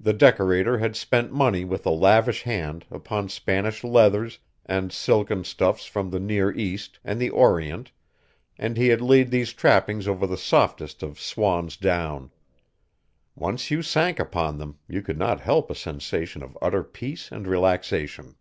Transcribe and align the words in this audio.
The 0.00 0.12
decorator 0.12 0.78
had 0.78 0.96
spent 0.96 1.30
money 1.32 1.64
with 1.64 1.86
a 1.86 1.90
lavish 1.90 2.42
hand 2.42 2.84
upon 2.90 3.28
Spanish 3.28 3.84
leathers 3.84 4.40
and 4.64 4.90
silken 4.92 5.44
stuffs 5.44 5.84
from 5.86 6.10
the 6.10 6.18
near 6.18 6.50
East 6.50 6.98
and 7.04 7.20
the 7.20 7.30
Orient 7.30 7.92
and 8.58 8.76
he 8.76 8.88
had 8.88 9.00
laid 9.00 9.30
these 9.30 9.52
trappings 9.52 10.08
over 10.08 10.26
the 10.26 10.36
softest 10.36 11.00
of 11.04 11.20
swan's 11.20 11.76
down. 11.76 12.32
Once 13.36 13.70
you 13.70 13.82
sank 13.82 14.18
upon 14.18 14.58
them 14.58 14.80
you 14.88 15.00
could 15.00 15.16
not 15.16 15.38
help 15.42 15.70
a 15.70 15.76
sensation 15.76 16.42
of 16.42 16.58
utter 16.60 16.82
peace 16.82 17.30
and 17.30 17.46
relaxation. 17.46 18.34